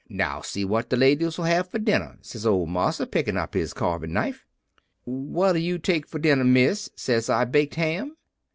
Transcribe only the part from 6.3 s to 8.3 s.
miss?' says I. 'Baked ham?'